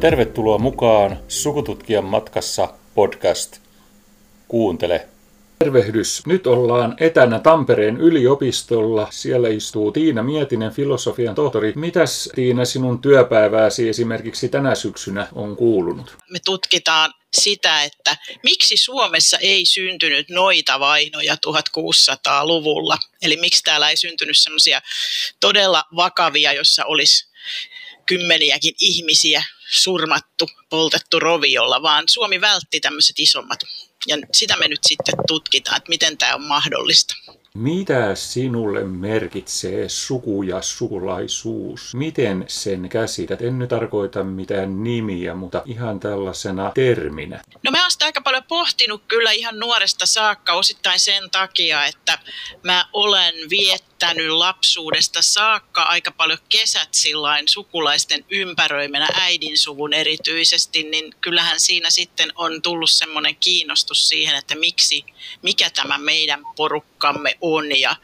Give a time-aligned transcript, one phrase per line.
[0.00, 3.60] Tervetuloa mukaan Sukututkijan matkassa podcast.
[4.48, 5.08] Kuuntele.
[5.58, 6.22] Tervehdys.
[6.26, 9.08] Nyt ollaan etänä Tampereen yliopistolla.
[9.10, 11.72] Siellä istuu Tiina Mietinen, filosofian tohtori.
[11.76, 16.16] Mitäs Tiina sinun työpäivääsi esimerkiksi tänä syksynä on kuulunut?
[16.30, 22.98] Me tutkitaan sitä, että miksi Suomessa ei syntynyt noita vainoja 1600-luvulla.
[23.22, 24.80] Eli miksi täällä ei syntynyt semmoisia
[25.40, 27.28] todella vakavia, jossa olisi
[28.06, 33.60] kymmeniäkin ihmisiä surmattu, poltettu roviolla, vaan Suomi vältti tämmöiset isommat.
[34.06, 37.14] Ja sitä me nyt sitten tutkitaan, että miten tämä on mahdollista.
[37.54, 41.94] Mitä sinulle merkitsee suku ja sukulaisuus?
[41.94, 43.42] Miten sen käsität?
[43.42, 47.42] En nyt tarkoita mitään nimiä, mutta ihan tällaisena terminä.
[47.62, 52.18] No mä oon sitä aika paljon pohtinut kyllä ihan nuoresta saakka osittain sen takia, että
[52.62, 53.34] mä olen
[54.02, 61.90] viettänyt lapsuudesta saakka aika paljon kesät sillain sukulaisten ympäröimänä äidin suvun erityisesti, niin kyllähän siinä
[61.90, 65.04] sitten on tullut semmoinen kiinnostus siihen, että miksi,
[65.42, 67.96] mikä tämä meidän porukkamme on ja,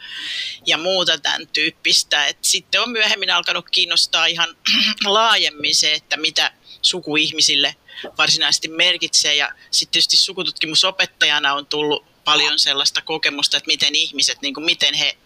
[0.67, 2.27] ja muuta tämän tyyppistä.
[2.27, 4.57] Et sitten on myöhemmin alkanut kiinnostaa ihan
[5.05, 7.77] laajemmin se, että mitä sukuihmisille
[8.19, 9.35] varsinaisesti merkitsee.
[9.35, 14.95] Ja sitten tietysti sukututkimusopettajana on tullut paljon sellaista kokemusta, että miten ihmiset, niin kuin miten
[14.95, 15.17] he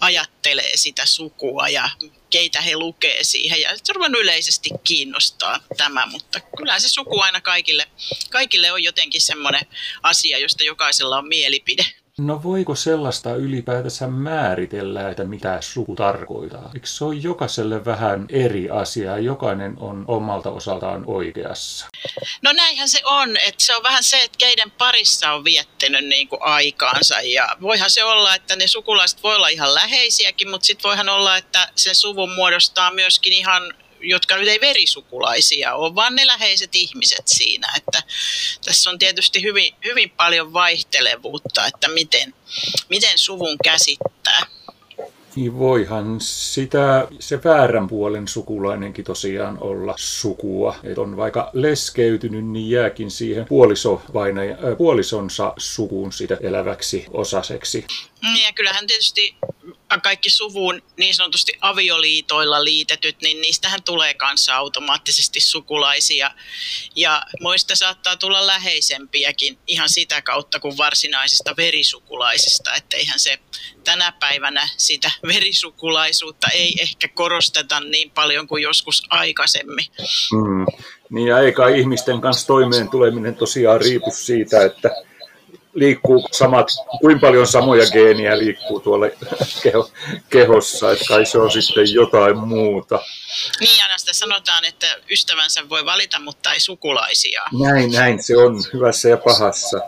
[0.00, 1.90] ajattelee sitä sukua ja
[2.30, 3.60] keitä he lukee siihen.
[3.60, 7.86] Ja se on yleisesti kiinnostaa tämä, mutta kyllä se suku aina kaikille,
[8.30, 9.66] kaikille on jotenkin semmoinen
[10.02, 11.86] asia, josta jokaisella on mielipide.
[12.20, 16.70] No voiko sellaista ylipäätänsä määritellä, että mitä suku tarkoittaa?
[16.74, 19.18] Eikö se ole jokaiselle vähän eri asia?
[19.18, 21.86] Jokainen on omalta osaltaan oikeassa.
[22.42, 26.28] No näinhän se on, että se on vähän se, että keiden parissa on viettänyt niin
[26.28, 27.20] kuin aikaansa.
[27.20, 31.36] Ja voihan se olla, että ne sukulaiset voi olla ihan läheisiäkin, mutta sitten voihan olla,
[31.36, 33.74] että sen suvun muodostaa myöskin ihan
[34.06, 37.68] jotka nyt ei verisukulaisia ole, vaan ne läheiset ihmiset siinä.
[37.76, 38.02] Että
[38.64, 42.34] tässä on tietysti hyvin, hyvin paljon vaihtelevuutta, että miten,
[42.88, 44.46] miten suvun käsittää.
[45.36, 50.76] Niin voihan sitä, se väärän puolen sukulainenkin tosiaan olla sukua.
[50.84, 57.84] Että on vaikka leskeytynyt, niin jääkin siihen puoliso äh, puolisonsa sukuun sitä eläväksi osaseksi.
[58.22, 59.36] Mm, ja kyllähän tietysti
[60.02, 66.30] kaikki suvun niin sanotusti avioliitoilla liitetyt, niin niistähän tulee kanssa automaattisesti sukulaisia.
[66.96, 72.74] Ja muista saattaa tulla läheisempiäkin ihan sitä kautta kuin varsinaisista verisukulaisista.
[72.74, 73.38] Että eihän se
[73.84, 79.86] tänä päivänä sitä verisukulaisuutta ei ehkä korosteta niin paljon kuin joskus aikaisemmin.
[80.32, 80.66] Mm.
[81.10, 84.90] Niin ja eikä ihmisten kanssa toimeen tuleminen tosiaan riipu siitä, että
[85.76, 86.66] liikkuu samat,
[87.00, 89.06] kuinka paljon samoja geeniä liikkuu tuolla
[89.62, 89.90] keho,
[90.30, 93.00] kehossa, että kai se on sitten jotain muuta.
[93.60, 97.42] Niin, aina sitä sanotaan, että ystävänsä voi valita, mutta ei sukulaisia.
[97.62, 99.80] Näin, näin se on hyvässä ja pahassa.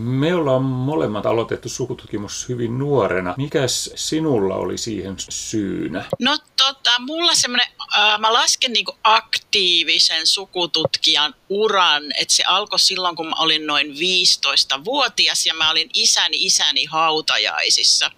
[0.00, 3.34] Me ollaan molemmat aloitettu sukututkimus hyvin nuorena.
[3.36, 6.04] Mikäs sinulla oli siihen syynä?
[6.18, 7.68] No tota, mulla semmoinen,
[7.98, 13.86] äh, mä lasken niinku aktiivisen sukututkijan uran, että se alkoi silloin, kun mä olin noin
[13.86, 18.10] 15-vuotias ja mä olin isäni isäni hautajaisissa.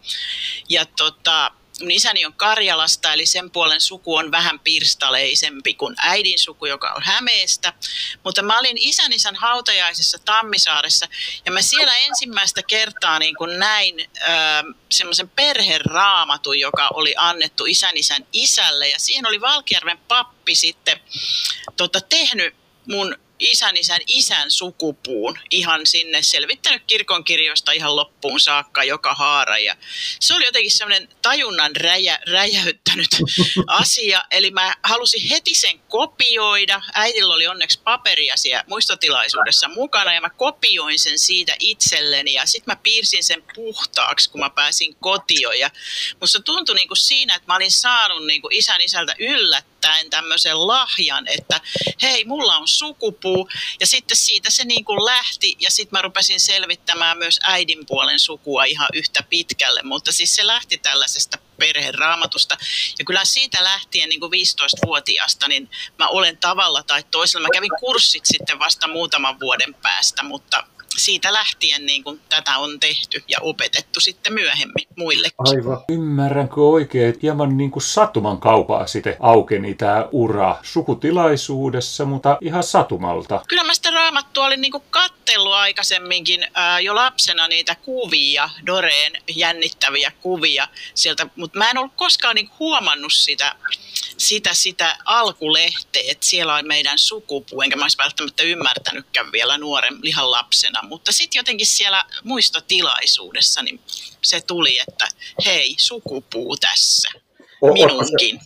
[0.69, 1.51] Ja tota,
[1.81, 6.93] mun isäni on Karjalasta, eli sen puolen suku on vähän pirstaleisempi kuin äidin suku, joka
[6.97, 7.73] on Hämeestä.
[8.25, 11.07] Mutta mä olin isän isän hautajaisessa Tammisaaressa,
[11.47, 17.97] ja mä siellä ensimmäistä kertaa niin kuin näin äh, semmoisen perheraamatun, joka oli annettu isän
[17.97, 21.01] isän isälle, ja siihen oli Valkjärven pappi sitten
[21.77, 22.55] tota, tehnyt
[22.87, 29.59] mun isän isän isän sukupuun ihan sinne, selvittänyt kirkonkirjoista ihan loppuun saakka joka haara.
[29.59, 29.77] Ja
[30.21, 33.09] se oli jotenkin semmoinen tajunnan räjä, räjäyttänyt
[33.67, 36.83] asia, eli mä halusin heti sen kopioida.
[36.95, 42.73] Äidillä oli onneksi paperia siellä muistotilaisuudessa mukana ja mä kopioin sen siitä itselleni ja sitten
[42.73, 45.59] mä piirsin sen puhtaaksi, kun mä pääsin kotioon.
[45.59, 45.71] Ja
[46.21, 50.11] musta tuntui niin kuin siinä, että mä olin saanut niin kuin isän isältä yllättäen yllättäen
[50.11, 51.61] tämmöisen lahjan, että
[52.03, 53.32] hei, mulla on sukupuu.
[53.81, 58.19] Ja sitten siitä se niin kuin lähti ja sitten mä rupesin selvittämään myös äidin puolen
[58.19, 59.81] sukua ihan yhtä pitkälle.
[59.83, 62.57] Mutta siis se lähti tällaisesta perheraamatusta.
[62.99, 67.49] Ja kyllä siitä lähtien niin kuin 15-vuotiaasta, niin mä olen tavalla tai toisella.
[67.49, 70.65] Mä kävin kurssit sitten vasta muutaman vuoden päästä, mutta
[70.97, 75.35] siitä lähtien niin kuin tätä on tehty ja opetettu sitten myöhemmin muillekin.
[75.39, 75.85] Aivan.
[75.89, 82.63] Ymmärränkö oikein, että hieman niin kuin satuman kaupaa sitten aukeni tämä ura sukutilaisuudessa, mutta ihan
[82.63, 83.43] satumalta?
[83.49, 89.13] Kyllä mä sitä raamattua olin niin kuin kattellut aikaisemminkin ää, jo lapsena niitä kuvia, Doreen
[89.37, 93.55] jännittäviä kuvia sieltä, mutta mä en ollut koskaan niin huomannut sitä
[94.23, 99.99] sitä, sitä alkulehteä, että siellä on meidän sukupuu, enkä mä olisi välttämättä ymmärtänytkään vielä nuoren
[100.03, 103.81] lihan lapsena, mutta sitten jotenkin siellä muistotilaisuudessa niin
[104.23, 105.09] se tuli, että
[105.45, 107.09] hei, sukupuu tässä,
[107.73, 108.41] minunkin.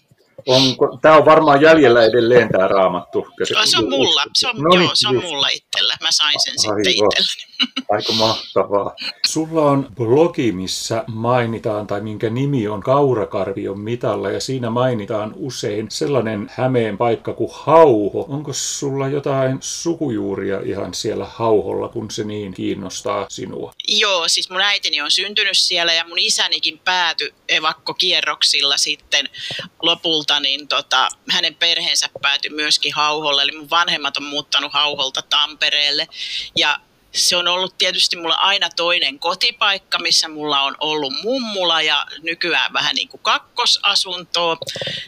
[0.46, 3.26] Onko, tämä on varmaan jäljellä edelleen tämä raamattu.
[3.44, 5.96] Se, se on mulla, se on, no niin, joo, se on mulla itsellä.
[6.00, 6.84] Mä sain sen Aivan.
[6.84, 7.46] sitten itselleni.
[7.90, 8.94] Aika mahtavaa.
[9.26, 15.86] Sulla on blogi, missä mainitaan, tai minkä nimi on Kaurakarvion mitalla, ja siinä mainitaan usein
[15.90, 18.26] sellainen Hämeen paikka kuin Hauho.
[18.28, 23.72] Onko sulla jotain sukujuuria ihan siellä Hauholla, kun se niin kiinnostaa sinua?
[23.88, 29.28] Joo, siis mun äitini on syntynyt siellä, ja mun isänikin päätyi evakkokierroksilla sitten
[29.82, 36.08] lopulta, niin tota, hänen perheensä päätyi myöskin Hauholle, eli mun vanhemmat on muuttanut Hauholta Tampereelle,
[36.56, 36.80] ja
[37.16, 42.72] se on ollut tietysti mulla aina toinen kotipaikka, missä mulla on ollut mummula ja nykyään
[42.72, 44.56] vähän niin kuin kakkosasuntoa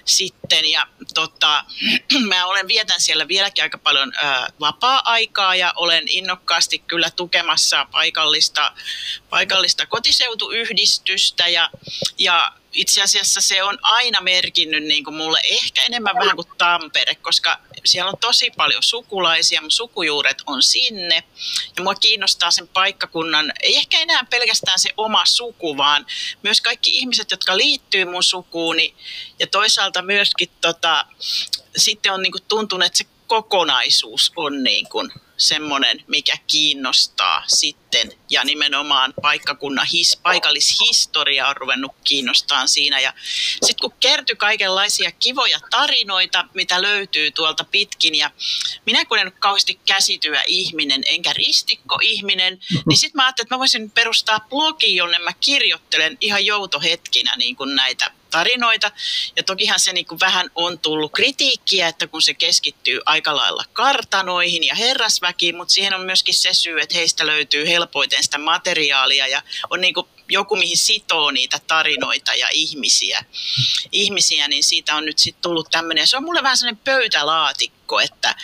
[0.05, 0.71] sitten.
[0.71, 1.65] Ja tota,
[2.29, 8.73] mä olen vietän siellä vieläkin aika paljon ää, vapaa-aikaa ja olen innokkaasti kyllä tukemassa paikallista,
[9.31, 11.71] paikallista kotiseutuyhdistystä ja,
[12.19, 17.15] ja itse asiassa se on aina merkinnyt niin kuin mulle ehkä enemmän vähän kuin Tampere,
[17.15, 21.25] koska siellä on tosi paljon sukulaisia, mun sukujuuret on sinne.
[21.77, 26.07] Ja mua kiinnostaa sen paikkakunnan, ei ehkä enää pelkästään se oma suku, vaan
[26.43, 28.95] myös kaikki ihmiset, jotka liittyy mun sukuuni.
[29.39, 31.07] Ja toisaalta myöskin tota,
[31.77, 38.13] sitten on niin kuin tuntunut, että se kokonaisuus on niin kuin semmoinen, mikä kiinnostaa sitten.
[38.31, 43.01] Ja nimenomaan paikkakunnan his, paikallishistoria on ruvennut kiinnostaa siinä.
[43.01, 43.13] Ja
[43.63, 48.15] sitten kun kertyi kaikenlaisia kivoja tarinoita, mitä löytyy tuolta pitkin.
[48.15, 48.31] Ja
[48.87, 53.59] minä kun en ole kauheasti käsityä ihminen, enkä ristikko-ihminen, niin sitten mä ajattelin, että mä
[53.59, 58.91] voisin perustaa blogi, jonne mä kirjoittelen ihan joutohetkinä niin kuin näitä tarinoita.
[59.37, 63.65] Ja tokihan se niin kuin vähän on tullut kritiikkiä, että kun se keskittyy aika lailla
[63.73, 69.27] kartanoihin ja herrasväkiin, mutta siihen on myöskin se syy, että heistä löytyy helpoiten sitä materiaalia
[69.27, 73.25] ja on niin kuin joku, mihin sitoo niitä tarinoita ja ihmisiä,
[73.93, 78.35] ihmisiä niin siitä on nyt sitten tullut tämmöinen, se on mulle vähän sellainen pöytälaatikko, että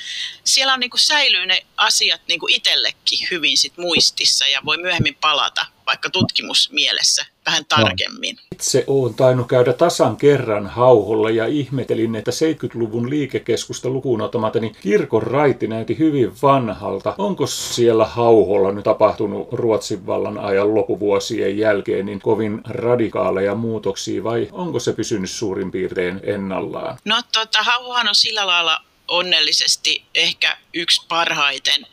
[0.44, 5.66] siellä on niinku säilyy ne asiat niinku itsellekin hyvin sit muistissa ja voi myöhemmin palata
[5.86, 8.36] vaikka tutkimusmielessä vähän tarkemmin.
[8.36, 8.42] No.
[8.52, 14.76] Itse olen tainnut käydä tasan kerran hauholla ja ihmetelin, että 70-luvun liikekeskusta lukuun ottamatta, niin
[14.80, 17.14] kirkon raitti näytti hyvin vanhalta.
[17.18, 24.48] Onko siellä hauholla nyt tapahtunut Ruotsin vallan ajan lopuvuosien jälkeen niin kovin radikaaleja muutoksia vai
[24.52, 26.98] onko se pysynyt suurin piirtein ennallaan?
[27.04, 31.86] No tota, hauhohan on sillä lailla onnellisesti ehkä yksi parhaiten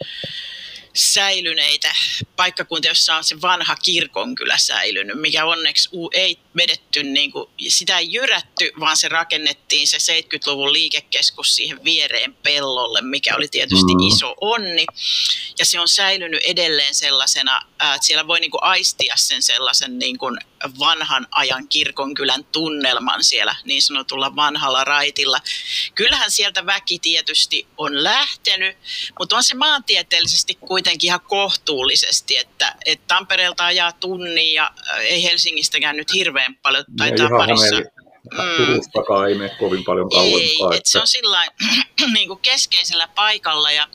[0.94, 1.96] säilyneitä
[2.36, 8.14] paikkakuntia, jossa on se vanha kirkonkylä säilynyt, mikä onneksi ei vedetty, niin kuin, sitä ei
[8.14, 14.08] jyrätty, vaan se rakennettiin se 70-luvun liikekeskus siihen viereen pellolle, mikä oli tietysti mm.
[14.08, 14.86] iso onni.
[15.60, 17.62] Ja se on säilynyt edelleen sellaisena,
[17.96, 20.38] että siellä voi niin kuin aistia sen sellaisen niin kuin
[20.80, 25.42] vanhan ajan kirkonkylän tunnelman siellä niin sanotulla vanhalla raitilla.
[25.96, 28.78] Kyllähän sieltä väki tietysti on lähtenyt,
[29.20, 35.98] mutta on se maantieteellisesti kuitenkin ihan kohtuullisesti, että, että Tampereelta ajaa tunnin ja ei Helsingistäkään
[35.98, 38.01] nyt hirveän paljon, taitaa parissa.
[38.58, 40.72] Turustakaan ei mene kovin paljon kauempaa.
[40.72, 40.90] Ei, että...
[40.90, 41.48] se on sillä
[42.14, 43.88] niin kuin keskeisellä paikalla ja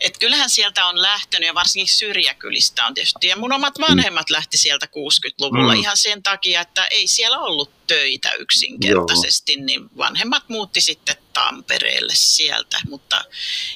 [0.00, 3.26] et kyllähän sieltä on lähtenyt ja varsinkin syrjäkylistä on tietysti.
[3.26, 5.80] Ja mun omat vanhemmat lähti sieltä 60-luvulla mm.
[5.80, 9.64] ihan sen takia, että ei siellä ollut töitä yksinkertaisesti, Joo.
[9.64, 13.24] niin vanhemmat muutti sitten Tampereelle sieltä, mutta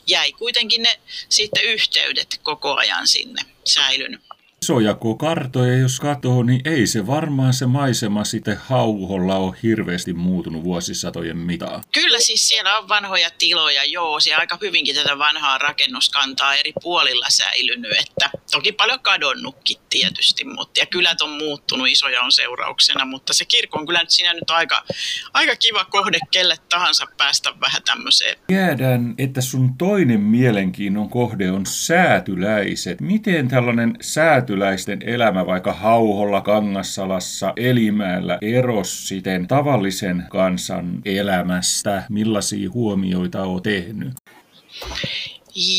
[0.07, 4.28] jäi kuitenkin ne sitten yhteydet koko ajan sinne säilynyt
[4.63, 10.65] isoja kartoja, jos katoo, niin ei se varmaan se maisema sitten hauholla ole hirveästi muutunut
[10.65, 11.81] vuosisatojen mitään.
[11.95, 17.27] Kyllä siis siellä on vanhoja tiloja, joo, siellä aika hyvinkin tätä vanhaa rakennuskantaa eri puolilla
[17.29, 23.33] säilynyt, että toki paljon kadonnutkin tietysti, mutta ja kylät on muuttunut, isoja on seurauksena, mutta
[23.33, 24.85] se kirkko on kyllä nyt siinä nyt aika,
[25.33, 28.39] aika kiva kohde kelle tahansa päästä vähän tämmöiseen.
[28.47, 33.01] Tiedän, että sun toinen mielenkiinnon kohde on säätyläiset.
[33.01, 42.03] Miten tällainen sääty säätyläisten elämä vaikka Hauholla, Kangassalassa, Elimäellä eros siten tavallisen kansan elämästä?
[42.09, 44.13] Millaisia huomioita on tehnyt?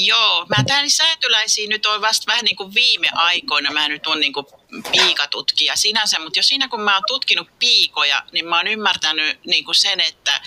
[0.05, 4.19] Joo, mä tähän säätyläisiin nyt on vasta vähän niin kuin viime aikoina, mä nyt on
[4.19, 4.45] niin kuin
[4.91, 9.65] piikatutkija sinänsä, mutta jo siinä kun mä oon tutkinut piikoja, niin mä oon ymmärtänyt niin
[9.65, 10.41] kuin sen, että,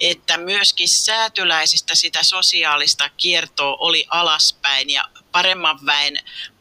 [0.00, 6.18] että myöskin säätyläisistä sitä sosiaalista kiertoa oli alaspäin ja paremman väen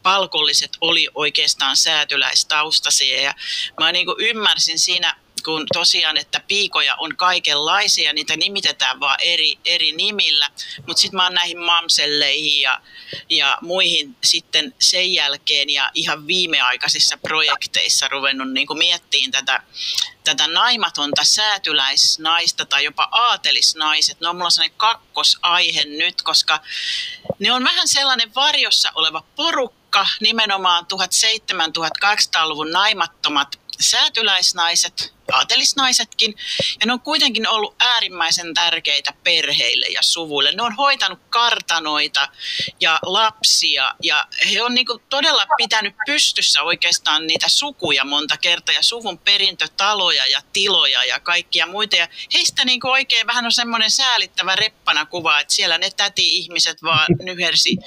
[0.09, 3.33] palkolliset oli oikeastaan säätyläistaustaisia ja
[3.79, 9.55] mä niin kuin ymmärsin siinä kun tosiaan, että piikoja on kaikenlaisia, niitä nimitetään vaan eri,
[9.65, 10.49] eri nimillä,
[10.87, 12.81] mutta sitten mä oon näihin mamselleihin ja,
[13.29, 19.63] ja muihin sitten sen jälkeen ja ihan viimeaikaisissa projekteissa ruvennut niin miettimään tätä,
[20.23, 24.19] tätä naimatonta säätyläisnaista tai jopa aatelisnaiset.
[24.19, 26.59] Ne on mulla sellainen kakkosaihe nyt, koska
[27.39, 29.78] ne on vähän sellainen varjossa oleva porukka,
[30.21, 36.35] nimenomaan 1700-1800-luvun naimattomat säätyläisnaiset, aatelisnaisetkin,
[36.79, 40.51] ja ne on kuitenkin ollut äärimmäisen tärkeitä perheille ja suvuille.
[40.51, 42.27] Ne on hoitanut kartanoita
[42.79, 48.83] ja lapsia, ja he on niinku todella pitänyt pystyssä oikeastaan niitä sukuja monta kertaa, ja
[48.83, 51.95] suvun perintötaloja ja tiloja ja kaikkia muita.
[51.95, 57.05] Ja heistä niinku oikein vähän on semmoinen säälittävä reppana kuva, että siellä ne täti-ihmiset vaan
[57.23, 57.77] nyhersi,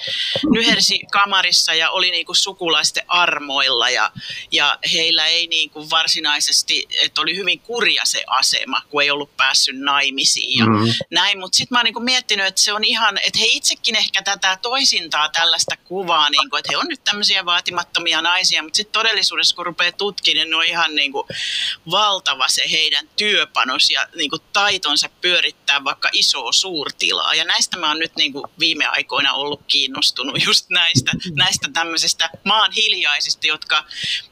[0.55, 4.13] nyhersi kamarissa ja oli niinku sukulaisten armoilla, ja,
[4.53, 9.37] ja heillä ei niinku varsinaisesti, että oli oli hyvin kurja se asema, kun ei ollut
[9.37, 10.93] päässyt naimisiin ja mm-hmm.
[11.11, 11.39] näin.
[11.39, 14.59] Mutta sitten mä oon niinku miettinyt, että se on ihan, että he itsekin ehkä tätä
[14.63, 19.67] toisintaa tällaista kuvaa, niinku, että he on nyt tämmöisiä vaatimattomia naisia, mutta sitten todellisuudessa kun
[19.67, 21.29] rupeaa tutkimaan, niin ne on ihan niinku
[21.91, 27.35] valtava se heidän työpanos ja niinku taitonsa pyörittää vaikka isoa suurtilaa.
[27.35, 32.73] Ja näistä mä oon nyt niinku viime aikoina ollut kiinnostunut just näistä, näistä tämmöisistä maan
[32.73, 33.85] hiljaisista, jotka,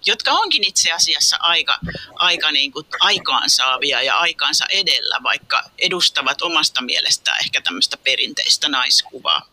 [0.06, 1.78] jotka onkin itse asiassa aika,
[2.14, 9.50] aika niin kuin aikaansaavia ja aikaansa edellä, vaikka edustavat omasta mielestään ehkä tämmöistä perinteistä naiskuvaa.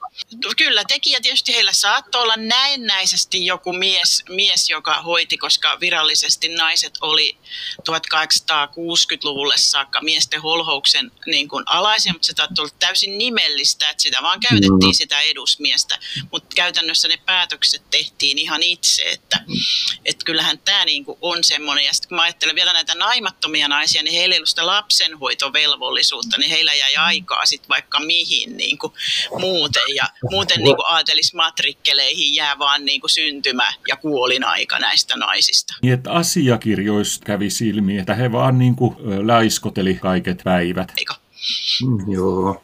[0.57, 6.97] Kyllä, tekijä tietysti heillä saattoi olla näennäisesti joku mies, mies, joka hoiti, koska virallisesti naiset
[7.01, 7.37] oli
[7.79, 14.17] 1860-luvulle saakka miesten holhouksen niin kuin alaisia, mutta se saattoi olla täysin nimellistä, että sitä
[14.21, 15.99] vaan käytettiin sitä edusmiestä,
[16.31, 19.43] mutta käytännössä ne päätökset tehtiin ihan itse, että,
[20.05, 22.95] että kyllähän tämä niin kuin on semmoinen, ja sitten kun mä ajattelen vielä näitä
[23.27, 28.57] naimattomia naisia, niin heillä ei ollut sitä lapsenhoitovelvollisuutta, niin heillä jäi aikaa sitten vaikka mihin
[28.57, 28.93] niin kuin
[29.39, 35.17] muuten, ja muuten niin kuin aatelismatrikkeleihin jää vaan niin kuin syntymä ja kuolin aika näistä
[35.17, 35.73] naisista.
[35.81, 38.95] Niin, että asiakirjoista kävi silmi, että he vaan niin kuin
[39.27, 40.91] läiskoteli kaiket päivät.
[40.97, 41.13] Eikö?
[41.81, 42.63] Mm, joo.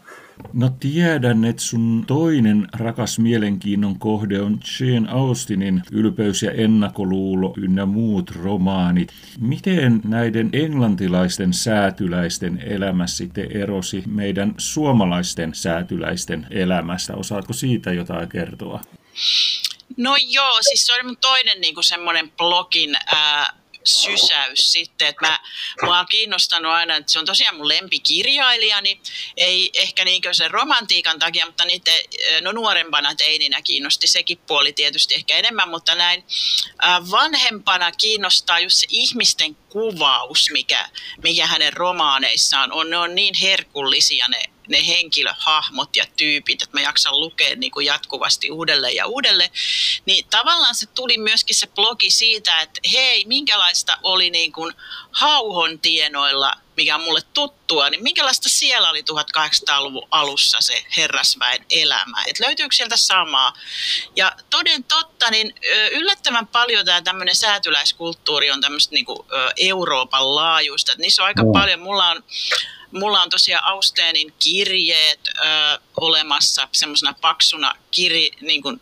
[0.53, 7.85] No tiedän, että sun toinen rakas mielenkiinnon kohde on Jane Austinin Ylpeys ja ennakoluulo ynnä
[7.85, 9.13] muut romaanit.
[9.39, 17.15] Miten näiden englantilaisten säätyläisten elämä sitten erosi meidän suomalaisten säätyläisten elämästä?
[17.15, 18.81] Osaatko siitä jotain kertoa?
[19.97, 25.39] No joo, siis se oli mun toinen niin semmoinen blogin ää, sysäys sitten, että mä,
[25.81, 29.01] mä oon kiinnostanut aina, että se on tosiaan mun lempikirjailijani,
[29.37, 31.91] ei ehkä niinkö sen romantiikan takia, mutta niitä,
[32.41, 36.23] no nuorempana teininä kiinnosti sekin puoli tietysti ehkä enemmän, mutta näin
[37.11, 40.89] vanhempana kiinnostaa just se ihmisten kuvaus, mikä,
[41.23, 42.89] mikä hänen romaaneissaan on.
[42.89, 47.85] Ne on niin herkullisia ne ne henkilöhahmot ja tyypit, että mä jaksan lukea niin kuin
[47.85, 49.49] jatkuvasti uudelleen ja uudelleen,
[50.05, 54.73] niin tavallaan se tuli myöskin se blogi siitä, että hei, minkälaista oli niin kuin
[55.11, 62.23] hauhon tienoilla, mikä on mulle tuttua, niin minkälaista siellä oli 1800-luvun alussa se herrasväen elämä,
[62.27, 63.53] että löytyykö sieltä samaa.
[64.15, 65.55] Ja toden totta, niin
[65.91, 69.19] yllättävän paljon tämä tämmöinen säätyläiskulttuuri on tämmöistä niin kuin
[69.57, 71.51] Euroopan laajuista, niissä on aika no.
[71.51, 72.23] paljon, mulla on
[72.93, 78.81] Mulla on tosiaan Austeenin kirjeet ö, olemassa semmoisena paksuna kiri, niin kuin,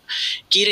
[0.49, 0.67] kir,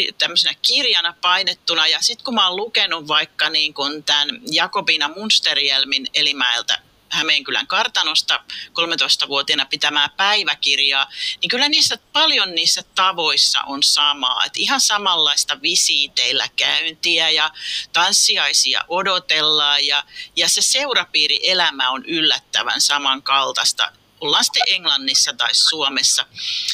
[0.62, 1.88] kirjana painettuna.
[1.88, 6.82] Ja sitten kun mä oon lukenut vaikka niin kuin tämän Jakobina Munsterjelmin Elimäeltä
[7.12, 11.10] Hämeenkylän kartanosta 13-vuotiaana pitämää päiväkirjaa,
[11.42, 14.46] niin kyllä niissä paljon niissä tavoissa on samaa.
[14.46, 17.52] Et ihan samanlaista visiiteillä käyntiä ja
[17.94, 20.04] tanssiaisia odotellaan ja,
[20.36, 26.26] ja se seurapiirielämä on yllättävän samankaltaista ollaan sitten Englannissa tai Suomessa.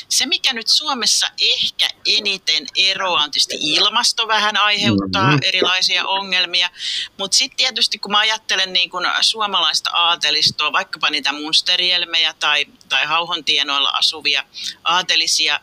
[0.09, 5.39] Se, mikä nyt Suomessa ehkä eniten eroaa, on tietysti ilmasto vähän aiheuttaa mm-hmm.
[5.43, 6.69] erilaisia ongelmia,
[7.17, 13.05] mutta sitten tietysti kun mä ajattelen niin kun suomalaista aatelistoa, vaikkapa niitä munsterielmejä tai, tai
[13.05, 14.43] hauhontienoilla asuvia
[14.83, 15.59] aatelisia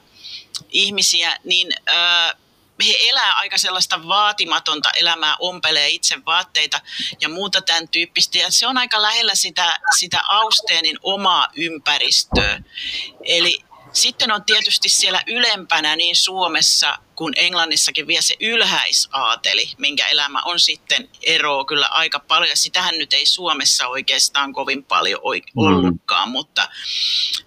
[0.71, 1.73] ihmisiä, niin...
[1.89, 2.43] Öö,
[2.87, 6.81] he elää aika sellaista vaatimatonta elämää, ompelee itse vaatteita
[7.21, 8.39] ja muuta tämän tyyppistä.
[8.39, 12.61] Ja se on aika lähellä sitä, sitä Austeenin omaa ympäristöä.
[13.25, 13.59] Eli
[13.93, 20.61] sitten on tietysti siellä ylempänä niin Suomessa kuin Englannissakin vielä se ylhäisaateli, minkä elämä on
[20.61, 22.51] sitten ero kyllä aika paljon.
[22.51, 25.67] Ja sitähän nyt ei Suomessa oikeastaan kovin paljon mm.
[25.67, 26.33] ollutkaan, mm.
[26.33, 26.69] mutta,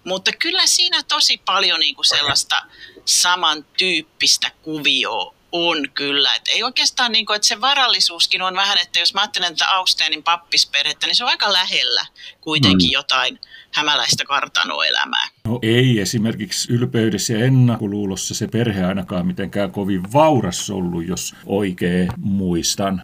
[0.04, 2.62] mutta kyllä siinä tosi paljon niin kuin sellaista
[3.06, 6.34] samantyyppistä kuvioa on kyllä.
[6.34, 9.70] Et ei oikeastaan, niin kuin, että se varallisuuskin on vähän, että jos mä ajattelen tätä
[9.70, 12.06] Austeenin pappisperhettä, niin se on aika lähellä
[12.40, 12.92] kuitenkin mm.
[12.92, 13.40] jotain
[13.72, 15.28] hämäläistä kartanoelämää.
[15.44, 22.08] No ei esimerkiksi ylpeydessä ja ennakkoluulossa se perhe ainakaan mitenkään kovin vauras ollut, jos oikein
[22.16, 23.02] muistan.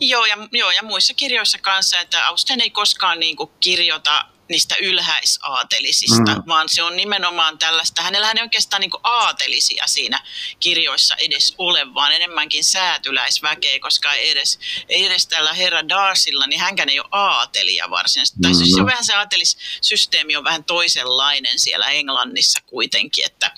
[0.00, 4.74] Joo ja, joo, ja muissa kirjoissa kanssa, että Austen ei koskaan niin kuin kirjoita niistä
[4.82, 6.42] ylhäisaatelisista, mm.
[6.46, 10.20] vaan se on nimenomaan tällaista, hänellähän ei oikeastaan niin aatelisia siinä
[10.60, 14.58] kirjoissa edes ole, vaan enemmänkin säätyläisväkeä, koska ei edes,
[14.88, 18.38] ei edes tällä herra Darsilla, niin hänkään ei ole aatelia varsinaisesti.
[18.38, 18.42] Mm.
[18.42, 23.50] Tai siis se on vähän se aatelissysteemi on vähän toisenlainen siellä Englannissa kuitenkin, että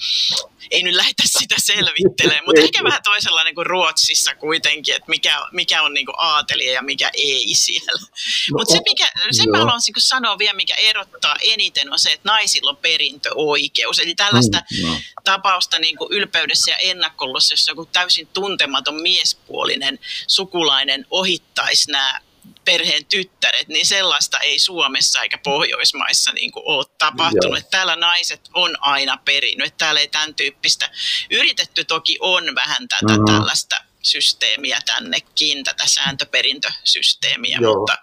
[0.70, 5.82] ei nyt lähdetä sitä selvittelemään, mutta ehkä vähän toisenlainen kuin Ruotsissa kuitenkin, että mikä, mikä
[5.82, 8.00] on niin aatelia ja mikä ei siellä.
[8.00, 12.12] No, mutta se, mikä, sen mä haluan niin sanoa vielä, mikä erottaa eniten on se,
[12.12, 13.98] että naisilla on perintöoikeus.
[13.98, 15.00] Eli tällaista mm, no.
[15.24, 22.20] tapausta niin kuin ylpeydessä ja ennakkolussa, jossa joku täysin tuntematon miespuolinen sukulainen ohittaisi nämä
[22.64, 27.58] perheen tyttäret, niin sellaista ei Suomessa eikä Pohjoismaissa niin kuin ole tapahtunut.
[27.58, 29.76] Että täällä naiset on aina perinnyt.
[29.78, 30.90] Täällä ei tämän tyyppistä.
[31.30, 33.24] Yritetty toki on vähän tätä mm-hmm.
[33.24, 37.78] tällaista systeemiä tännekin, tätä sääntöperintösysteemiä, Joo.
[37.78, 37.98] mutta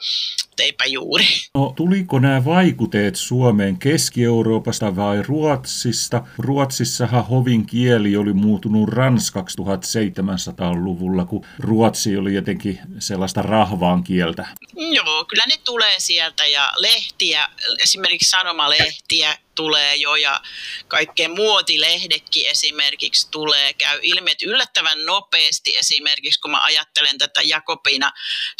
[0.59, 1.25] eipä juuri.
[1.55, 6.23] No, tuliko nämä vaikuteet Suomeen Keski-Euroopasta vai Ruotsista?
[6.37, 14.47] Ruotsissahan hovin kieli oli muuttunut ranskaksi 1700-luvulla, kun Ruotsi oli jotenkin sellaista rahvaan kieltä.
[14.75, 17.45] Joo, kyllä ne tulee sieltä ja lehtiä,
[17.83, 20.41] esimerkiksi sanomalehtiä tulee jo ja
[20.87, 23.73] kaikkea muotilehdekin esimerkiksi tulee.
[23.73, 28.11] Käy ilmi, että yllättävän nopeasti esimerkiksi, kun mä ajattelen tätä Jakobina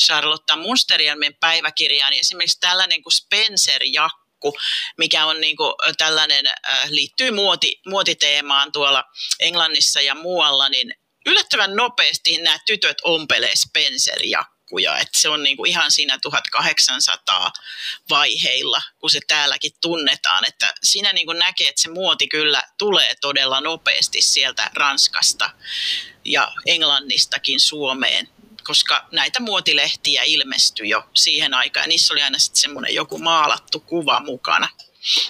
[0.01, 4.57] Charlotta Munsterjelmin päiväkirjaa, niin esimerkiksi tällainen kuin Spencer-jakku,
[4.97, 9.03] mikä on niin kuin tällainen, äh, liittyy muoti, muotiteemaan tuolla
[9.39, 10.93] Englannissa ja muualla, niin
[11.25, 17.51] yllättävän nopeasti nämä tytöt ompelee Spencer-jakku lukuja, että se on niin kuin ihan siinä 1800
[18.10, 23.15] vaiheilla, kun se täälläkin tunnetaan, että siinä niin kuin näkee, että se muoti kyllä tulee
[23.21, 25.50] todella nopeasti sieltä Ranskasta
[26.26, 28.28] ja Englannistakin Suomeen,
[28.63, 34.19] koska näitä muotilehtiä ilmestyi jo siihen aikaan, niissä oli aina sitten semmoinen joku maalattu kuva
[34.19, 34.69] mukana.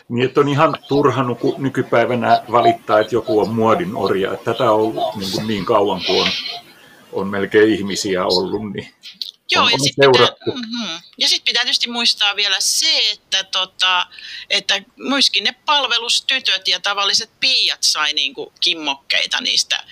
[0.10, 1.26] Niin, että on ihan turha
[1.58, 4.36] nykypäivänä valittaa, että joku on muodin orja.
[4.36, 6.28] Tätä on ollut niin, kuin niin kauan kuin on,
[7.12, 8.94] on melkein ihmisiä ollut, niin
[9.52, 11.02] Joo, ja sitten pitää, mm-hmm.
[11.18, 14.08] ja sit pitää tietysti muistaa vielä se, että, tota,
[14.50, 19.84] että myöskin ne palvelustytöt ja tavalliset piiat sai niinku kimmokkeita niistä.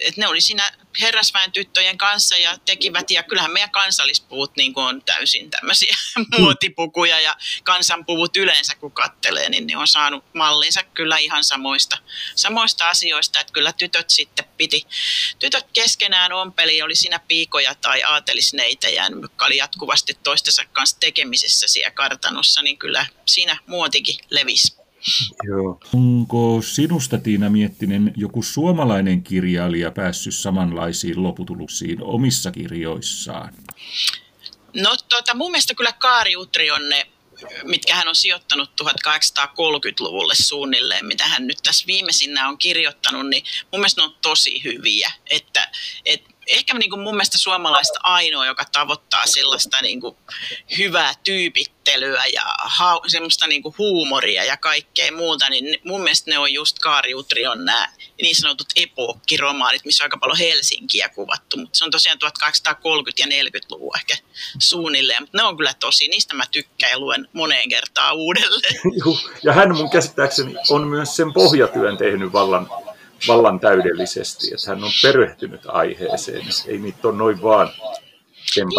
[0.00, 5.02] Et ne oli siinä herrasväen tyttöjen kanssa ja tekivät, ja kyllähän meidän kansallispuvut niin on
[5.02, 5.96] täysin tämmöisiä
[6.38, 11.98] muotipukuja ja kansanpuvut yleensä kun kattelee, niin ne on saanut mallinsa kyllä ihan samoista,
[12.34, 14.86] samoista asioista, että kyllä tytöt sitten piti,
[15.38, 21.90] tytöt keskenään ompeli, oli siinä piikoja tai aatelisneitejä, jotka oli jatkuvasti toistensa kanssa tekemisessä siellä
[21.90, 24.79] kartanossa, niin kyllä siinä muotikin levisi.
[25.48, 25.80] Joo.
[25.94, 33.54] Onko sinusta, Tiina Miettinen, joku suomalainen kirjailija päässyt samanlaisiin loputuloksiin omissa kirjoissaan?
[34.74, 37.06] No tota, mun mielestä kyllä Kaari Utri on ne
[37.64, 43.80] mitkä hän on sijoittanut 1830-luvulle suunnilleen, mitä hän nyt tässä viimeisinä on kirjoittanut, niin mun
[43.80, 45.12] mielestä ne on tosi hyviä.
[45.30, 45.70] Että,
[46.04, 50.16] et ehkä niin kuin mun mielestä suomalaista ainoa, joka tavoittaa sellaista niin kuin
[50.78, 56.38] hyvää tyypittelyä ja ha- semmoista niin kuin huumoria ja kaikkea muuta, niin mun mielestä ne
[56.38, 57.88] on just Kaari Utrion nämä
[58.22, 62.28] niin sanotut epookkiromaanit, missä on aika paljon Helsinkiä kuvattu, mutta se on tosiaan 1830-
[63.18, 64.16] ja 40-luvun ehkä
[64.58, 68.80] suunnilleen, mutta ne on kyllä tosi, niistä mä tykkään ja luen moneen kertaan uudelleen.
[69.42, 72.70] Ja hän mun käsittääkseni on myös sen pohjatyön tehnyt vallan
[73.28, 76.46] vallan täydellisesti, että hän on perehtynyt aiheeseen.
[76.66, 77.72] Ei niitä ole noin vaan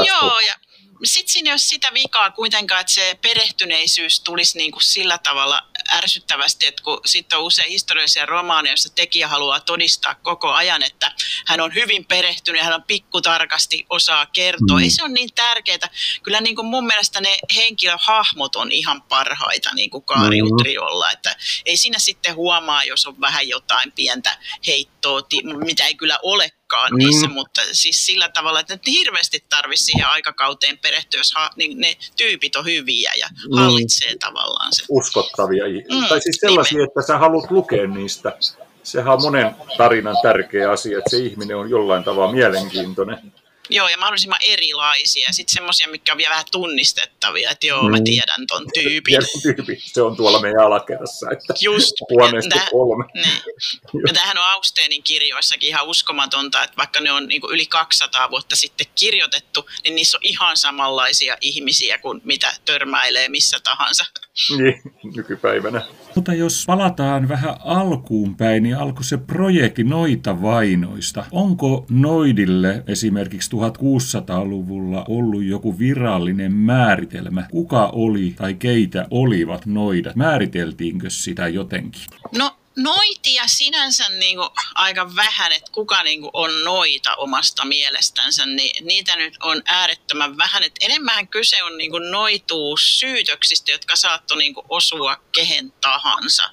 [0.07, 0.55] Joo, ja
[1.03, 5.61] sitten siinä ei ole sitä vikaa kuitenkaan, että se perehtyneisyys tulisi niin kuin sillä tavalla
[5.93, 11.10] ärsyttävästi, että kun sitten on usein historiallisia romaaneja, joissa tekijä haluaa todistaa koko ajan, että
[11.51, 14.77] hän on hyvin perehtynyt, hän on pikkutarkasti osaa kertoa.
[14.77, 14.83] Mm.
[14.83, 15.89] Ei se ole niin tärkeää.
[16.23, 20.47] Kyllä niin kuin mun mielestä ne henkilöhahmot on ihan parhaita, niin kuin Kaari mm.
[20.47, 21.35] Utriolla, että
[21.65, 24.37] ei siinä sitten huomaa, jos on vähän jotain pientä
[24.67, 25.21] heittoa,
[25.65, 26.97] mitä ei kyllä ole olekaan mm.
[26.97, 31.79] niissä, mutta siis sillä tavalla, että ne hirveästi tarvitsisi siihen aikakauteen perehtyä, jos ha, niin
[31.79, 33.57] ne tyypit on hyviä ja mm.
[33.57, 34.83] hallitsee tavallaan se.
[34.89, 35.63] Uskottavia.
[35.65, 36.87] Mm, tai siis sellaisia, nimen.
[36.87, 38.37] että sä haluat lukea niistä.
[38.83, 43.31] Sehän on monen tarinan tärkeä asia, että se ihminen on jollain tavalla mielenkiintoinen.
[43.71, 45.31] Joo, ja mahdollisimman erilaisia.
[45.31, 47.91] Sitten semmoisia, mitkä on vielä vähän tunnistettavia, että joo, mm.
[47.91, 49.19] mä tiedän ton tyypin.
[49.43, 49.77] tyypin.
[49.83, 53.05] Se on tuolla meidän alakerrassa, että Just, huoneesta täh, kolme.
[53.13, 54.03] Niin.
[54.07, 58.55] Ja tämähän on Austeenin kirjoissakin ihan uskomatonta, että vaikka ne on niin yli 200 vuotta
[58.55, 64.05] sitten kirjoitettu, niin niissä on ihan samanlaisia ihmisiä kuin mitä törmäilee missä tahansa.
[64.57, 64.81] Niin,
[65.15, 65.81] nykypäivänä.
[66.15, 71.25] Mutta jos palataan vähän alkuun päin, niin alkoi se projekti Noita vainoista.
[71.31, 77.47] Onko Noidille esimerkiksi 1600-luvulla ollut joku virallinen määritelmä?
[77.51, 80.15] Kuka oli tai keitä olivat noidat?
[80.15, 82.01] Määriteltiinkö sitä jotenkin?
[82.37, 82.51] No
[82.83, 88.85] noitia sinänsä niin kuin aika vähän, että kuka niin kuin on noita omasta mielestänsä, niin
[88.85, 90.63] niitä nyt on äärettömän vähän.
[90.63, 96.49] Että enemmän kyse on niin kuin noituussyytöksistä, jotka saattoi niin kuin osua kehen tahansa.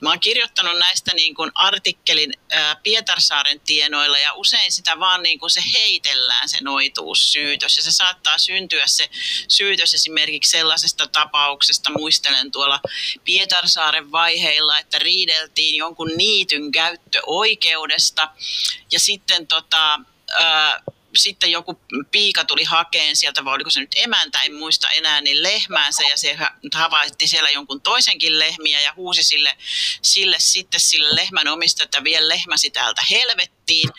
[0.00, 2.32] Mä oon kirjoittanut näistä niin kuin artikkelin
[2.82, 7.76] Pietarsaaren tienoilla ja usein sitä vaan niin kuin se heitellään se noituussyytös.
[7.76, 9.10] Ja se saattaa syntyä se
[9.48, 12.80] syytös esimerkiksi sellaisesta tapauksesta, muistelen tuolla
[13.24, 18.28] Pietarsaaren vaiheilla, että riideltiin jonkun niityn käyttöoikeudesta.
[18.92, 20.00] Ja sitten tota,
[20.34, 20.82] ää,
[21.16, 25.42] sitten joku piika tuli hakeen sieltä, vai oliko se nyt emäntä, en muista enää, niin
[25.42, 26.38] lehmäänsä ja se
[26.74, 29.56] havaitti siellä jonkun toisenkin lehmiä ja huusi sille,
[30.02, 33.90] sille sitten sille lehmän omistajalle, että vie lehmäsi täältä helvettiin.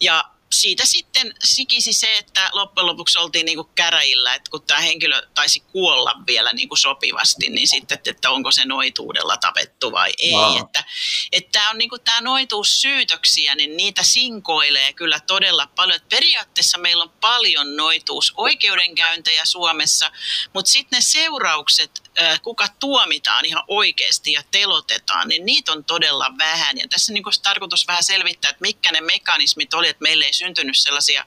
[0.00, 4.80] Ja siitä sitten sikisi se, että loppujen lopuksi oltiin niin kuin käräjillä, että kun tämä
[4.80, 10.12] henkilö taisi kuolla vielä niin kuin sopivasti, niin sitten, että onko se noituudella tapettu vai
[10.18, 10.32] ei.
[10.32, 10.58] Wow.
[10.60, 10.84] Että,
[11.32, 15.96] että tämä on niin kuin tämä noituussyytöksiä, niin niitä sinkoilee kyllä todella paljon.
[15.96, 20.10] Että periaatteessa meillä on paljon noituusoikeudenkäyntejä Suomessa,
[20.54, 22.02] mutta sitten ne seuraukset,
[22.42, 26.78] kuka tuomitaan ihan oikeasti ja telotetaan, niin niitä on todella vähän.
[26.78, 30.78] Ja tässä niin tarkoitus vähän selvittää, että mitkä ne mekanismit oli, että meille ei syntynyt
[30.78, 31.24] sellaisia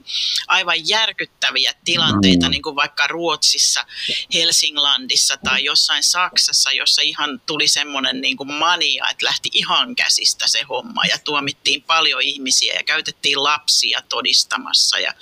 [0.47, 2.51] aivan järkyttäviä tilanteita, mm.
[2.51, 3.85] niin kuin vaikka Ruotsissa,
[4.33, 10.47] Helsinglandissa tai jossain Saksassa, jossa ihan tuli semmoinen niin kuin mania, että lähti ihan käsistä
[10.47, 15.13] se homma ja tuomittiin paljon ihmisiä ja käytettiin lapsia todistamassa ja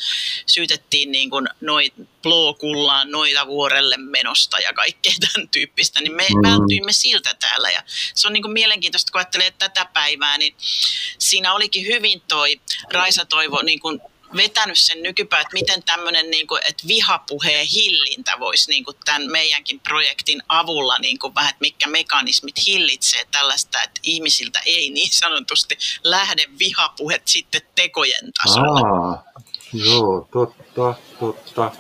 [0.46, 6.50] syytettiin niin kuin noin Plookullaan noita vuorelle menosta ja kaikkea tämän tyyppistä, niin me mm.
[6.50, 7.70] vältyimme siltä täällä.
[7.70, 7.84] Ja
[8.16, 10.56] se on niin kuin mielenkiintoista, kun ajattelee tätä päivää, niin
[11.18, 12.62] siinä olikin hyvin toi
[12.94, 14.02] Raisa Toivo niin kuin
[14.36, 19.32] vetänyt sen nykypäin, että miten tämmöinen niin kuin, että vihapuheen hillintä voisi niin kuin tämän
[19.32, 25.12] meidänkin projektin avulla niin kuin vähän, että mitkä mekanismit hillitsee tällaista, että ihmisiltä ei niin
[25.12, 28.82] sanotusti lähde vihapuhet sitten tekojen tasolle.
[28.90, 29.24] Aa,
[29.74, 31.72] joo, totta, totta.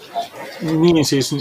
[0.61, 1.31] Niin siis...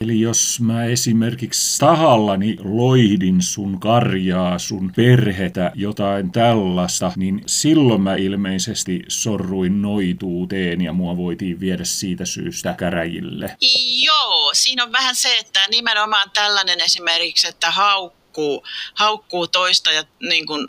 [0.00, 8.14] Eli jos mä esimerkiksi tahallani loihdin sun karjaa, sun perhetä, jotain tällaista, niin silloin mä
[8.14, 13.56] ilmeisesti sorruin noituuteen ja mua voitiin viedä siitä syystä käräjille.
[14.04, 18.64] Joo, siinä on vähän se, että nimenomaan tällainen esimerkiksi, että haukkuu,
[18.94, 20.68] haukkuu toista ja niin kuin,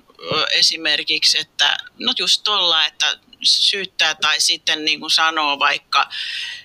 [0.51, 6.09] esimerkiksi, että no just tuolla, että syyttää tai sitten niin kuin sanoo vaikka,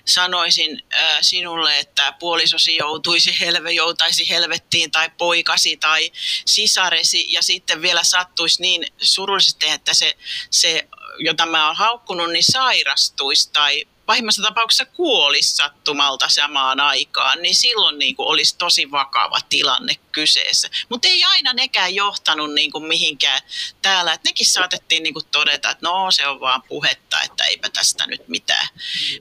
[0.05, 6.11] sanoisin äh, sinulle, että puolisosi joutuisi helve, joutaisi helvettiin tai poikasi tai
[6.45, 10.17] sisaresi ja sitten vielä sattuisi niin surullisesti, että se,
[10.49, 10.87] se
[11.19, 17.99] jota mä oon haukkunut, niin sairastuisi tai pahimmassa tapauksessa kuolisi sattumalta samaan aikaan, niin silloin
[17.99, 20.69] niin kuin olisi tosi vakava tilanne kyseessä.
[20.89, 23.41] Mutta ei aina nekään johtanut niin kuin mihinkään
[23.81, 24.13] täällä.
[24.13, 28.07] Et nekin saatettiin niin kuin todeta, että no se on vaan puhetta, että eipä tästä
[28.07, 28.67] nyt mitään,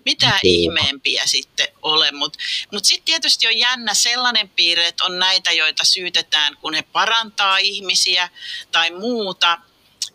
[0.05, 2.13] mitään ihmeempiä sitten ole.
[2.13, 6.75] Mutta mut, mut sitten tietysti on jännä sellainen piirre, että on näitä, joita syytetään, kun
[6.75, 8.29] he parantaa ihmisiä
[8.73, 9.59] tai muuta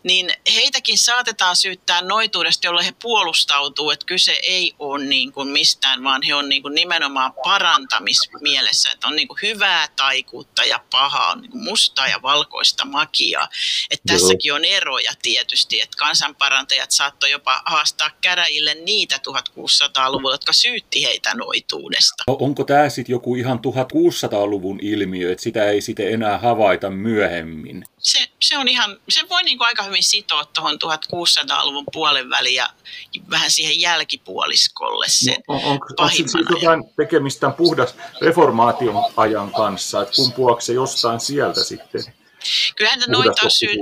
[0.02, 6.04] niin heitäkin saatetaan syyttää noituudesta, jolle he puolustautuu, että kyse ei ole niin kuin mistään,
[6.04, 11.32] vaan he on niin kuin nimenomaan parantamismielessä, että on niin kuin hyvää taikuutta ja pahaa,
[11.32, 13.48] on niin kuin mustaa ja valkoista makiaa.
[13.90, 21.04] Että tässäkin on eroja tietysti, että kansanparantajat saattoi jopa haastaa käräjille niitä 1600-luvulla, jotka syytti
[21.04, 22.24] heitä noituudesta.
[22.26, 27.84] Onko tämä sitten joku ihan 1600-luvun ilmiö, että sitä ei sitten enää havaita myöhemmin?
[28.06, 32.54] Se, se on ihan, se voi niin kuin aika hyvin sitoa tuohon 1600-luvun puolen väliin
[32.54, 32.68] ja
[33.30, 40.02] vähän siihen jälkipuoliskolle se no, on, on, onko siis jotain tekemistä puhdas reformaation ajan kanssa,
[40.02, 42.04] että kumpuako se jostain sieltä sitten?
[42.76, 43.76] Kyllähän noita syy,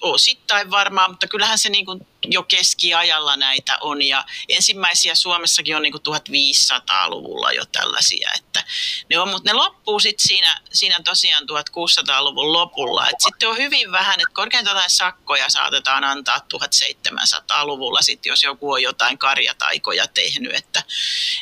[0.00, 5.82] osittain varmaan, mutta kyllähän se niin kuin jo keskiajalla näitä on ja ensimmäisiä Suomessakin on
[5.82, 8.64] niin kuin 1500-luvulla jo tällaisia, että että
[9.10, 13.06] ne on, mutta ne loppuu sitten siinä, siinä tosiaan 1600-luvun lopulla.
[13.24, 18.82] Sitten on hyvin vähän, että korkeinta jotain sakkoja saatetaan antaa 1700-luvulla, sit jos joku on
[18.82, 20.82] jotain karjataikoja tehnyt, että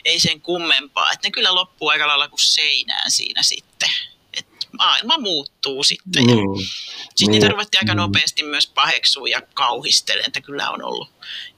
[0.04, 1.12] ei sen kummempaa.
[1.12, 3.90] Että ne kyllä loppuu aika lailla kuin seinään siinä sitten
[4.78, 6.24] maailma muuttuu sitten.
[6.24, 6.32] Mm.
[7.14, 7.50] Sitten niitä niin.
[7.50, 11.10] ruvettiin aika nopeasti myös paheksua ja kauhistelemaan, että kyllä on ollut.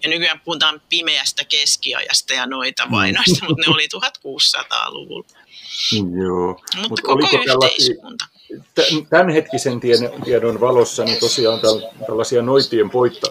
[0.02, 5.26] Ja nykyään puhutaan pimeästä keskiajasta ja noita vainoista, mutta ne oli 1600-luvulla.
[5.92, 6.48] Joo.
[6.48, 8.26] Mutta Mut koko yhteiskunta
[9.10, 9.80] tämänhetkisen
[10.24, 11.60] tiedon valossa niin tosiaan
[12.06, 13.26] tällaisia noitien poitta,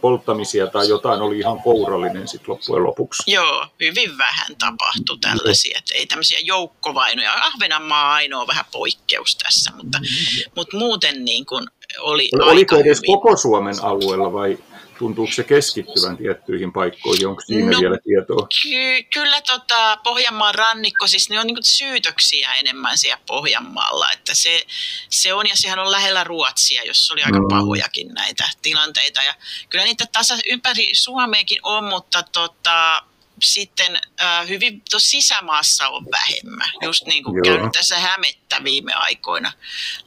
[0.00, 3.32] polttamisia tai jotain oli ihan kourallinen sitten loppujen lopuksi.
[3.32, 7.32] Joo, hyvin vähän tapahtui tällaisia, että ei tämmöisiä joukkovainoja.
[7.34, 10.52] Ahvenanmaa ainoa vähän poikkeus tässä, mutta, mm-hmm.
[10.56, 11.66] mutta muuten niin kuin
[12.00, 13.06] oli Oliko aika edes hyvin.
[13.06, 14.58] koko Suomen alueella vai
[14.98, 17.26] tuntuuko se keskittyvän tiettyihin paikkoihin?
[17.26, 18.46] Onko siinä no, vielä tietoa?
[18.62, 24.12] Ky- kyllä tota, Pohjanmaan rannikko, siis ne on niin syytöksiä enemmän siellä Pohjanmaalla.
[24.12, 24.66] Että se,
[25.10, 27.48] se on, ja sehän on lähellä Ruotsia, jos oli aika mm.
[27.50, 29.22] pahojakin näitä tilanteita.
[29.22, 29.34] Ja
[29.68, 33.02] kyllä niitä tasa ympäri Suomeakin on, mutta tota,
[33.42, 36.70] sitten äh, hyvin tuossa sisämaassa on vähemmän.
[36.82, 39.52] Just niin kuin käynyt tässä Hämettä viime aikoina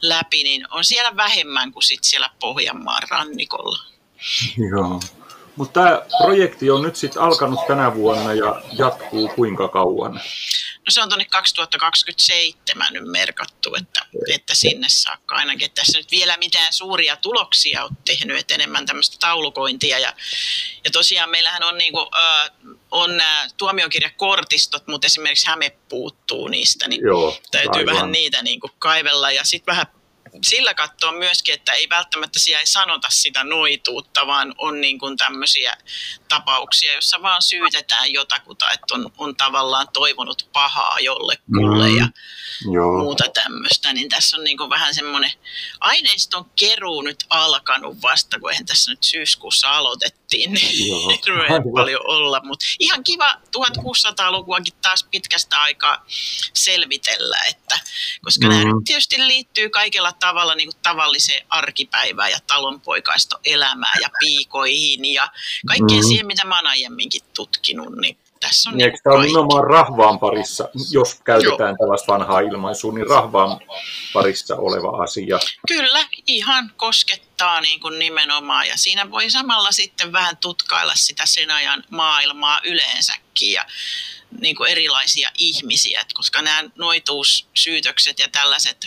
[0.02, 3.97] läpi, niin on siellä vähemmän kuin sit siellä Pohjanmaan rannikolla.
[4.70, 5.00] Joo.
[5.56, 10.14] Mutta tämä projekti on nyt sitten alkanut tänä vuonna ja jatkuu kuinka kauan?
[10.14, 15.66] No se on tuonne 2027 nyt merkattu, että, että sinne saakka ainakin.
[15.66, 19.98] Että tässä nyt vielä mitään suuria tuloksia on tehnyt, että enemmän tämmöistä taulukointia.
[19.98, 20.14] Ja,
[20.84, 22.50] ja tosiaan meillähän on, niin kuin, äh,
[22.90, 27.94] on nämä tuomiokirjakortistot, mutta esimerkiksi Häme puuttuu niistä, niin Joo, täytyy aivan.
[27.94, 29.30] vähän niitä niin kuin kaivella.
[29.30, 29.86] Ja sitten vähän
[30.44, 35.16] sillä katsoa myöskin, että ei välttämättä siellä ei sanota sitä noituutta, vaan on niin kuin
[35.16, 35.76] tämmöisiä
[36.28, 41.96] tapauksia, joissa vaan syytetään jotakuta, että on, on tavallaan toivonut pahaa jollekulle mm.
[41.96, 42.08] ja
[42.72, 42.98] Joo.
[42.98, 43.92] muuta tämmöistä.
[43.92, 45.32] Niin tässä on niin kuin vähän semmoinen
[45.80, 49.70] aineiston keruu nyt alkanut vasta, kun eihän tässä nyt syyskuussa
[50.28, 52.40] aloitettiin, niin ei paljon olla.
[52.44, 56.04] Mutta ihan kiva 1600-lukuakin taas pitkästä aikaa
[56.54, 57.78] selvitellä, että,
[58.22, 58.52] koska mm.
[58.52, 65.28] nämä tietysti liittyy kaikella tavalla niin kuin tavalliseen arkipäivään ja talonpoikaista elämään ja piikoihin ja
[65.66, 66.08] kaikkeen mm.
[66.08, 70.18] siihen, mitä mä oon aiemminkin tutkinut, niin tässä on niin, niin tämä on nimenomaan rahvaan
[70.18, 71.76] parissa, jos käytetään Joo.
[71.78, 73.60] tällaista vanhaa ilmaisua, niin rahvaan
[74.12, 75.38] parissa oleva asia.
[75.68, 76.72] Kyllä, ihan
[77.38, 78.68] koskettaa niin kuin nimenomaan.
[78.68, 83.66] Ja siinä voi samalla sitten vähän tutkailla sitä sen ajan maailmaa yleensäkin ja
[84.40, 88.86] niin kuin erilaisia ihmisiä, koska nämä noituussyytökset ja tällaiset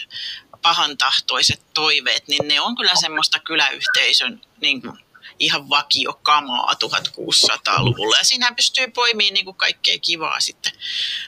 [0.62, 4.98] pahantahtoiset toiveet, niin ne on kyllä semmoista kyläyhteisön niin kuin
[5.40, 8.18] ihan vakiokamaa 1600-luvulla.
[8.18, 10.74] Ja siinä pystyy poimimaan niin kuin kaikkea kivaa sitten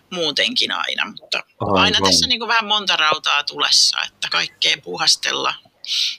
[0.09, 5.53] muutenkin aina, mutta aina tässä niin kuin vähän monta rautaa tulessa, että kaikkea puhastella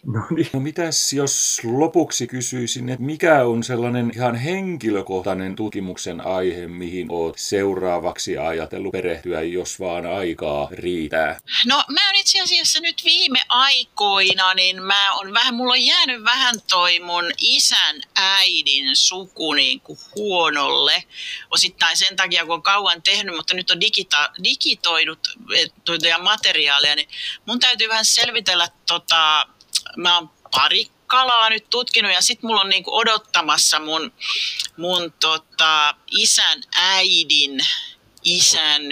[0.07, 0.51] No, niin.
[0.53, 7.39] no mitäs jos lopuksi kysyisin, että mikä on sellainen ihan henkilökohtainen tutkimuksen aihe, mihin oot
[7.39, 11.39] seuraavaksi ajatellut perehtyä, jos vaan aikaa riittää?
[11.67, 16.25] No mä oon itse asiassa nyt viime aikoina, niin mä on vähän, mulla on jäänyt
[16.25, 21.05] vähän toi mun isän äidin suku niin kuin huonolle.
[21.51, 25.29] Osittain sen takia, kun on kauan tehnyt, mutta nyt on digita- digitoidut
[26.09, 27.09] ja materiaaleja, niin
[27.47, 29.47] mun täytyy vähän selvitellä tota,
[29.97, 34.13] mä oon pari kalaa nyt tutkinut ja sitten mulla on niinku odottamassa mun,
[34.77, 37.61] mun tota, isän äidin
[38.25, 38.83] isän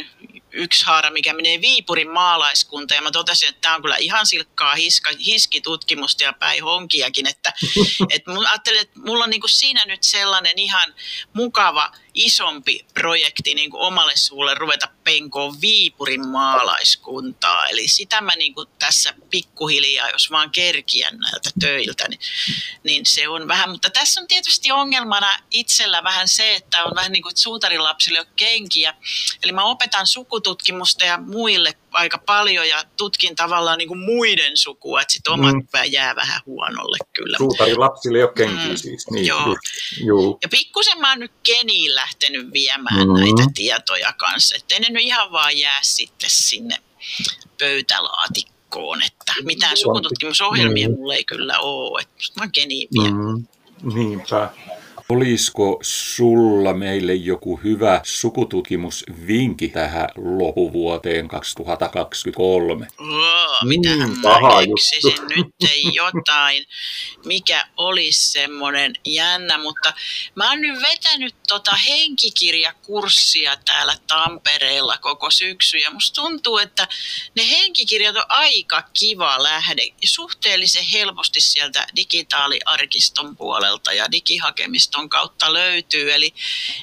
[0.52, 4.74] yksi haara, mikä menee Viipurin maalaiskunta, ja mä totesin, että tämä on kyllä ihan silkkaa
[4.74, 7.52] hiska, hiskitutkimusta ja päin honkiakin, että
[8.14, 10.94] et mun, ajattelin, että mulla on niinku siinä nyt sellainen ihan
[11.32, 17.66] mukava isompi projekti niin kuin omalle suulle ruveta penkoon Viipurin maalaiskuntaa.
[17.66, 22.20] Eli sitä mä niin kuin tässä pikkuhiljaa, jos vaan kerkiän näiltä töiltä, niin,
[22.85, 23.70] niin se on vähän.
[23.70, 28.18] Mutta tässä on tietysti ongelmana itsellä vähän se, että on vähän niin kuin suutarin lapsille
[28.18, 28.94] jo kenkiä.
[29.42, 35.00] Eli mä opetan sukututkimusta ja muille aika paljon ja tutkin tavallaan niin kuin muiden sukua,
[35.00, 35.90] että sitten omat mm.
[35.90, 37.38] jää vähän huonolle kyllä.
[37.38, 38.76] Suutari lapsille ei ole kenkiä mm.
[38.76, 39.11] siis.
[39.11, 39.57] Niin, Joo.
[40.07, 43.14] Just, Ja pikkusen mä oon nyt Keniin lähtenyt viemään mm.
[43.14, 46.76] näitä tietoja kanssa, ettei ne nyt ihan vaan jää sitten sinne
[47.59, 50.94] pöytälaatikkoon, että mitään sukututkimusohjelmia mm.
[50.94, 53.14] mulla ei kyllä ole, että mä Keniin vien.
[53.14, 53.46] Mm.
[53.94, 54.50] Niinpä.
[55.08, 62.88] Olisiko sulla meille joku hyvä sukututkimusvinkki tähän loppuvuoteen 2023?
[62.98, 64.22] Oh, mitähän mm,
[64.66, 66.66] keksisin nyt ei jotain,
[67.24, 69.92] mikä olisi semmoinen jännä, mutta
[70.34, 76.88] mä oon nyt vetänyt tota henkikirjakurssia täällä Tampereella koko syksy ja musta tuntuu, että
[77.36, 79.82] ne henkikirjat on aika kiva lähde.
[80.04, 84.06] Suhteellisen helposti sieltä digitaaliarkiston puolelta ja
[84.92, 86.12] digihakemiston kautta löytyy.
[86.12, 86.35] Eli,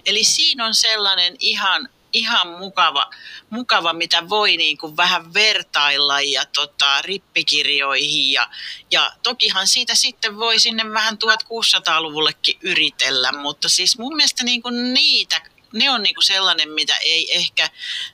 [0.05, 3.09] eli siinä on sellainen ihan ihan mukava,
[3.49, 8.31] mukava mitä voi niin kuin vähän vertailla ja tota, rippikirjoihin.
[8.31, 8.49] Ja,
[8.91, 14.93] ja tokihan siitä sitten voi sinne vähän 1600-luvullekin yritellä, mutta siis mun mielestä niin kuin
[14.93, 15.41] niitä
[15.73, 17.69] ne on niinku sellainen, mitä ei ehkä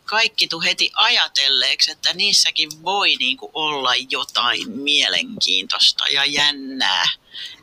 [0.05, 7.05] kaikki tu heti ajatelleeksi, että niissäkin voi niinku olla jotain mielenkiintoista ja jännää.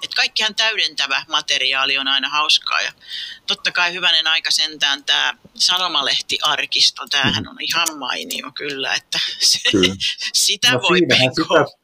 [0.02, 2.92] Et kaikkihan täydentävä materiaali on aina hauskaa ja
[3.46, 9.94] totta kai hyvänen aika sentään tämä sanomalehtiarkisto, tämähän on ihan mainio kyllä, että se, kyllä.
[10.46, 11.82] sitä no, voi sitä,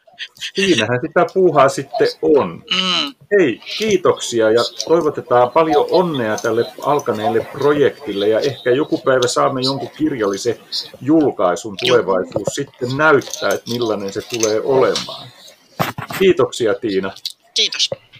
[0.54, 2.64] Siinähän sitä puuhaa sitten on.
[2.70, 3.14] Mm.
[3.38, 9.90] Hei, kiitoksia ja toivotetaan paljon onnea tälle alkaneelle projektille ja ehkä joku päivä saamme jonkun
[9.90, 10.56] kirjallisen
[11.00, 15.28] julkaisun tulevaisuus sitten näyttää, että millainen se tulee olemaan.
[16.18, 17.12] Kiitoksia Tiina.
[17.58, 17.90] Kiitos.